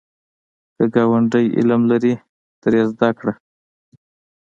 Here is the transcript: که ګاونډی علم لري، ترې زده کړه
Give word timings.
که 0.75 0.83
ګاونډی 0.93 1.45
علم 1.57 1.81
لري، 1.91 2.13
ترې 2.61 2.81
زده 2.91 3.09
کړه 3.17 3.33